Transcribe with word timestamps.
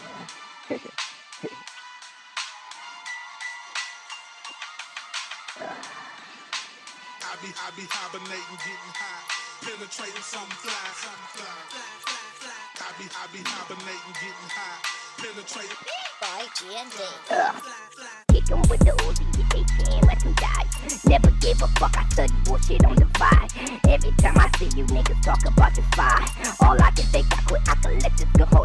I 0.00 0.06
be, 7.42 7.48
I 7.52 7.70
be 7.76 7.84
hibernating, 7.88 8.58
getting 8.64 8.94
high, 8.96 9.24
penetrating 9.60 10.24
something 10.24 10.56
fly, 10.56 10.72
something 10.96 11.30
fly. 11.36 11.52
I 12.80 12.88
be, 12.96 13.04
I 13.12 13.26
be 13.32 13.40
hibernating, 13.44 14.14
getting 14.16 14.50
high, 14.50 14.80
penetrating. 15.20 15.76
Boy, 16.20 16.48
G 16.56 16.76
and 16.76 16.90
D. 16.90 16.96
With 18.68 18.80
the 18.80 18.92
get 19.36 19.46
they 19.50 19.64
chin, 19.84 20.00
let 20.06 20.18
them 20.20 20.34
die. 20.34 20.66
Never 21.06 21.30
gave 21.40 21.62
a 21.62 21.68
fuck, 21.78 21.96
I 21.96 22.08
study 22.10 22.32
bullshit 22.44 22.84
on 22.84 22.96
the 22.96 23.04
vibe. 23.04 23.50
Every 23.88 24.12
time 24.16 24.38
I 24.38 24.50
see 24.58 24.70
you 24.76 24.84
niggas 24.86 25.22
talk 25.22 25.44
about 25.46 25.76
your 25.76 25.86
fight, 25.94 26.28
all 26.60 26.80
I 26.80 26.90
can 26.90 27.06
think 27.06 27.26
I 27.36 27.42
quit, 27.42 27.62
I 27.68 27.74
can 27.76 27.98
let 28.00 28.16
this 28.16 28.28
go. 28.36 28.59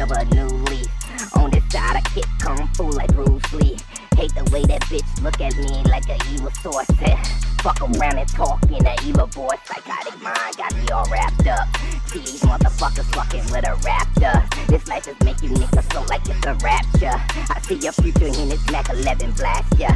Over 0.00 0.14
a 0.14 0.24
new 0.34 0.46
leaf. 0.70 0.88
On 1.36 1.50
this 1.50 1.62
side, 1.70 1.96
I 1.96 2.00
kick 2.14 2.24
kung 2.38 2.66
fu 2.74 2.84
like 2.84 3.12
Bruce 3.14 3.52
Lee. 3.52 3.76
Hate 4.16 4.34
the 4.34 4.44
way 4.50 4.62
that 4.64 4.80
bitch 4.88 5.22
look 5.22 5.40
at 5.40 5.54
me 5.56 5.82
like 5.90 6.08
an 6.08 6.18
evil 6.32 6.50
source. 6.62 6.88
Eh, 7.02 7.16
Fuck 7.62 7.82
around 7.82 8.16
and 8.16 8.28
talk 8.28 8.62
in 8.72 8.86
an 8.86 8.96
evil 9.04 9.26
voice. 9.26 9.60
Psychotic 9.64 10.16
mind 10.22 10.56
got 10.56 10.74
me 10.74 10.88
all 10.88 11.04
wrapped 11.12 11.46
up. 11.46 11.68
See 12.06 12.20
these 12.20 12.40
motherfuckers 12.40 13.04
fucking 13.14 13.44
with 13.52 13.68
a 13.68 13.76
raptor. 13.84 14.40
This 14.68 14.88
life 14.88 15.06
is 15.06 15.16
you 15.42 15.50
niggas 15.50 15.92
so 15.92 16.00
like 16.08 16.26
it's 16.26 16.46
a 16.46 16.54
rapture. 16.64 17.20
I 17.52 17.60
see 17.60 17.76
your 17.76 17.92
future 17.92 18.26
in 18.26 18.48
this 18.48 18.64
Mac 18.72 18.88
11 18.88 19.32
blast 19.32 19.78
ya. 19.78 19.90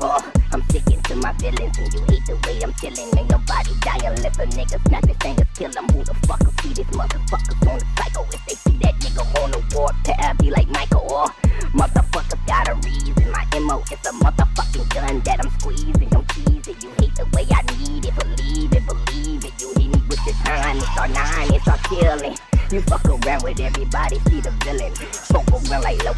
Oh, 0.00 0.32
I'm 0.52 0.62
sticking 0.70 1.02
to 1.02 1.16
my 1.16 1.34
feelings 1.34 1.76
and 1.78 1.92
you 1.92 2.00
hate 2.08 2.24
the 2.24 2.36
way 2.48 2.60
I'm 2.62 2.72
chilling. 2.80 3.08
Ain't 3.18 3.30
nobody 3.30 3.72
dying, 3.80 4.16
let 4.22 4.36
a 4.40 4.46
nigga 4.56 4.80
snap 4.88 5.06
his 5.06 5.16
fingers, 5.18 5.48
kill 5.54 5.72
him. 5.72 5.88
Who 5.92 6.04
the 6.04 6.14
fuck 6.26 6.40
will 6.40 6.52
see 6.62 6.72
this 6.72 6.86
motherfuckers 6.96 7.68
on 7.68 7.78
the 7.78 7.86
cycle? 7.96 8.09
Reason. 13.60 13.66
My 13.66 13.74
MO 13.74 13.82
is 13.82 14.06
a 14.06 14.12
motherfucking 14.12 14.88
gun 14.94 15.20
that 15.20 15.40
I'm 15.40 15.50
squeezing. 15.60 16.08
I'm 16.14 16.24
teasing. 16.26 16.76
You 16.80 16.90
hate 16.98 17.14
the 17.14 17.26
way 17.34 17.46
I 17.50 17.62
need 17.78 18.04
it, 18.04 18.14
believe 18.14 18.72
it, 18.72 18.86
believe 18.86 19.44
it. 19.44 19.52
You 19.60 19.68
hit 19.68 19.94
me 19.94 20.02
with 20.08 20.26
your 20.26 20.34
time, 20.44 20.76
it's 20.78 20.98
our 20.98 21.08
nine, 21.08 21.54
it's 21.54 21.68
our 21.68 21.78
killing. 21.78 22.36
You 22.70 22.80
fuck 22.82 23.04
around 23.04 23.42
with 23.42 23.60
everybody, 23.60 24.18
see 24.28 24.40
the 24.40 24.50
villain. 24.64 24.94
Smoke 25.12 25.50
around 25.50 25.82
like 25.82 26.04
low. 26.04 26.14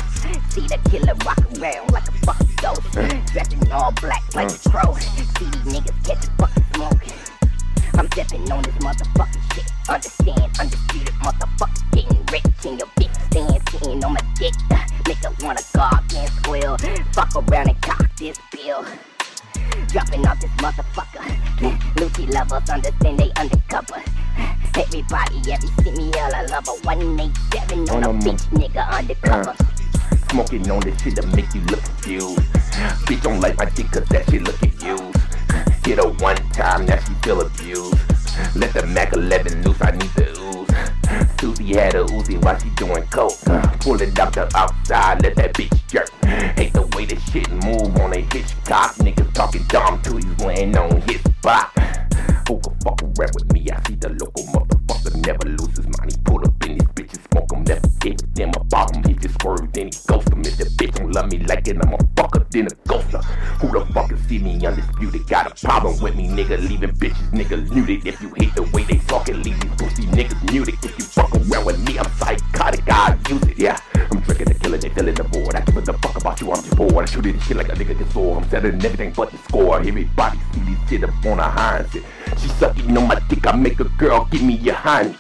See 0.50 0.66
the 0.66 0.78
killer 0.90 1.14
rock 1.24 1.40
around 1.58 1.92
like 1.92 2.08
a 2.08 2.12
fucking 2.26 2.56
ghost. 2.60 3.32
Dressed 3.32 3.52
in 3.52 3.72
all 3.72 3.92
black 3.92 4.22
like 4.34 4.50
a 4.50 4.68
crow. 4.68 4.94
See 4.94 5.24
these 5.40 5.64
niggas 5.64 6.04
catch 6.04 6.26
fucking 6.38 6.64
smoke. 6.74 7.02
I'm 7.94 8.06
stepping 8.12 8.50
on 8.52 8.62
this 8.62 8.74
motherfucking 8.76 9.54
shit. 9.54 9.64
Understand, 9.88 10.50
undisputed 10.60 11.14
motherfuckers 11.20 11.90
getting 11.92 12.24
rich 12.26 12.44
in 12.64 12.78
your 12.78 12.88
bitch 12.98 13.12
stand 13.32 13.68
sitting 13.70 14.04
on 14.04 14.12
my 14.12 14.20
dick. 14.36 14.54
Make 15.06 15.18
her 15.24 15.32
wanna 15.42 15.60
gawk. 15.74 16.02
Fuck 17.30 17.48
around 17.48 17.68
and 17.68 17.80
cock 17.82 18.16
this 18.16 18.36
bill. 18.50 18.84
Dropping 19.88 20.26
off 20.26 20.40
this 20.40 20.50
motherfucker. 20.58 21.22
Lucci 21.94 22.28
lovers 22.32 22.68
understand 22.68 23.20
they 23.20 23.30
undercover. 23.36 24.02
Everybody 24.74 25.52
ever 25.52 25.66
see 25.82 25.90
me 25.92 26.10
all 26.14 26.34
I 26.34 26.42
love 26.46 26.64
oh, 26.66 26.80
a 26.82 26.86
187 26.86 27.90
on 27.90 28.04
On 28.04 28.16
a 28.16 28.18
bitch 28.18 28.42
nigga 28.48 28.90
undercover. 28.90 29.50
Uh, 29.50 30.16
smoking 30.30 30.68
on 30.68 30.80
this 30.80 31.00
shit 31.00 31.14
to 31.14 31.26
make 31.28 31.54
you 31.54 31.60
look 31.62 31.84
confused. 31.84 32.40
Bitch 33.06 33.22
don't 33.22 33.40
like 33.40 33.56
my 33.56 33.66
dick 33.66 33.92
cause 33.92 34.04
that 34.06 34.28
shit 34.28 34.42
look 34.42 34.60
used. 34.82 35.86
Hit 35.86 35.98
her 35.98 36.10
one 36.24 36.36
time, 36.50 36.86
now 36.86 36.98
she 36.98 37.14
feel 37.22 37.40
abused. 37.40 38.00
Let 38.56 38.74
the 38.74 38.84
Mac 38.88 39.12
11 39.12 39.62
loose, 39.62 39.80
I 39.80 39.92
need 39.92 40.10
the 40.16 40.26
ooze. 40.40 41.40
Susie 41.40 41.74
had 41.74 41.94
a 41.94 42.04
Uzi 42.04 42.42
while 42.42 42.58
she 42.58 42.68
doing 42.70 43.04
coke. 43.10 43.38
Pull 43.80 44.02
it 44.02 44.18
out 44.18 44.32
the 44.32 44.50
outside, 44.56 45.22
let 45.22 45.36
that 45.36 45.54
bitch 45.54 45.86
jerk. 45.86 46.10
Spot. 51.42 51.76
Who 52.46 52.58
can 52.60 52.74
fuck 52.80 53.02
around 53.02 53.34
with 53.34 53.52
me? 53.52 53.68
I 53.70 53.82
see 53.86 53.96
the 53.96 54.10
local 54.10 54.44
motherfucker 54.54 55.26
never 55.26 55.44
loses. 55.48 55.84
He 55.84 56.14
pull 56.24 56.44
up 56.44 56.66
in 56.66 56.74
his 56.74 56.88
bitches, 56.94 57.20
smoke 57.30 57.50
him, 57.52 57.64
never 57.64 57.88
give 58.00 58.14
a 58.14 58.26
damn 58.34 58.50
about 58.50 58.94
him. 58.94 59.02
He 59.02 59.14
just 59.14 59.40
swerve, 59.42 59.72
then 59.72 59.86
he 59.86 59.92
ghost 60.06 60.28
him. 60.28 60.40
If 60.40 60.56
the 60.58 60.64
bitch 60.78 60.94
don't 60.94 61.12
love 61.12 61.30
me 61.30 61.38
like 61.38 61.66
it, 61.66 61.78
I'm 61.82 61.92
a 61.94 61.98
fucker, 62.14 62.48
then 62.50 62.66
a 62.66 62.70
ghoster. 62.86 63.24
Who 63.60 63.68
the 63.72 63.84
fuck 63.92 64.08
can 64.08 64.18
see 64.28 64.38
me 64.38 64.64
undisputed? 64.64 65.26
Got 65.26 65.50
a 65.50 65.66
problem 65.66 66.00
with 66.00 66.14
me, 66.14 66.28
nigga. 66.28 66.58
Leaving 66.68 66.90
bitches, 66.90 67.30
nigga, 67.30 67.68
muted. 67.70 68.06
If 68.06 68.20
you 68.22 68.32
hate 68.36 68.54
the 68.54 68.62
way 68.74 68.84
they 68.84 68.98
talking, 68.98 69.42
leave 69.42 69.60
these 69.60 69.74
pussy 69.78 70.04
niggas 70.14 70.52
muted. 70.52 70.74
If 70.84 70.98
you 70.98 71.04
fuck 71.04 71.32
around 71.34 71.64
with 71.66 71.78
me, 71.86 71.98
I'm 71.98 72.10
psychotic, 72.18 72.71
you, 77.10 77.18
I'm 77.18 77.24
just 77.24 77.24
bored. 77.24 77.24
Shoot 77.24 77.32
this 77.32 77.46
shit 77.46 77.56
like 77.56 77.68
a 77.68 77.72
nigga 77.72 77.96
can 77.96 78.10
score. 78.10 78.36
I'm 78.36 78.48
setting 78.48 78.74
everything 78.74 79.12
but 79.12 79.30
the 79.30 79.38
score. 79.38 79.78
Everybody 79.78 80.38
see 80.52 80.60
this 80.60 80.88
shit 80.88 81.04
up 81.04 81.26
on 81.26 81.38
high 81.38 81.86
shit. 81.92 82.04
She 82.38 82.48
sucking 82.48 82.96
on 82.96 83.08
my 83.08 83.18
dick, 83.28 83.46
I 83.46 83.56
make 83.56 83.80
a 83.80 83.84
girl 83.84 84.28
give 84.30 84.42
me 84.42 84.54
your 84.54 84.74
honey. 84.74 85.16